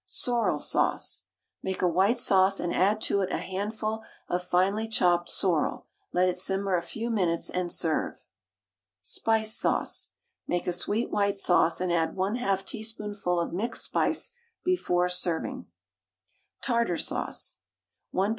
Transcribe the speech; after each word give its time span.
SORREL 0.07 0.57
SAUCE. 0.59 1.25
Make 1.61 1.83
a 1.83 1.87
white 1.87 2.17
sauce, 2.17 2.59
and 2.59 2.73
add 2.73 3.01
to 3.01 3.21
it 3.21 3.31
a 3.31 3.37
handful 3.37 4.01
of 4.29 4.43
finely 4.43 4.87
chopped 4.87 5.29
sorrel; 5.29 5.85
let 6.11 6.27
it 6.27 6.39
simmer 6.39 6.75
a 6.75 6.81
few 6.81 7.11
minutes, 7.11 7.51
and 7.51 7.71
serve. 7.71 8.23
SPICE 9.03 9.55
SAUCE. 9.55 10.13
Make 10.47 10.65
a 10.65 10.73
sweet 10.73 11.11
white 11.11 11.37
sauce, 11.37 11.79
and 11.79 11.93
add 11.93 12.15
1/2 12.15 12.65
teaspoonful 12.65 13.39
of 13.39 13.53
mixed 13.53 13.83
spice 13.85 14.31
before 14.65 15.07
serving. 15.07 15.67
TARTARE 16.63 16.97
SAUCE. 16.97 17.59
1 18.09 18.29
lb. 18.29 18.29